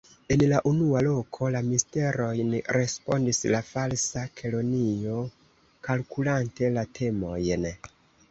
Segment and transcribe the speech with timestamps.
[0.33, 5.19] "En la unua loko, la Misterojn," respondis la Falsa Kelonio
[5.89, 7.69] kalkulante la temojn.